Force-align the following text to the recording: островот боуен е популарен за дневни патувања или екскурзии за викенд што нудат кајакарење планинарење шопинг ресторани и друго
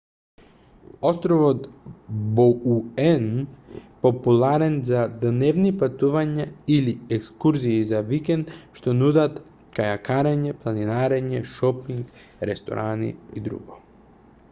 островот 1.07 1.59
боуен 2.37 3.25
е 3.41 3.81
популарен 4.05 4.79
за 4.89 5.03
дневни 5.25 5.73
патувања 5.83 6.47
или 6.77 6.95
екскурзии 7.17 7.77
за 7.91 8.01
викенд 8.09 8.53
што 8.79 8.95
нудат 9.03 9.37
кајакарење 9.81 10.55
планинарење 10.63 11.43
шопинг 11.53 12.19
ресторани 12.53 13.11
и 13.41 13.45
друго 13.49 13.79